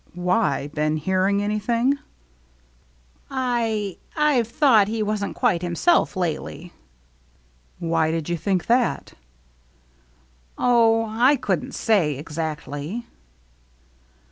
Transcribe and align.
"Why? 0.29 0.65
Been 0.69 0.97
hearing 0.97 1.43
anything?" 1.43 1.99
"I— 3.29 3.97
I've 4.17 4.47
thought 4.47 4.87
he 4.87 5.03
wasn't 5.03 5.35
quite 5.35 5.61
himself 5.61 6.15
lately."" 6.17 6.73
Why 7.77 8.09
did 8.09 8.27
you 8.27 8.35
think 8.35 8.65
that? 8.65 9.13
""Oh, 10.57 11.05
I 11.07 11.35
couldn't 11.35 11.75
say, 11.75 12.15
exactly." 12.15 13.05